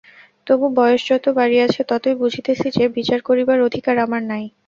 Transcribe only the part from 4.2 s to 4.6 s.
নাই।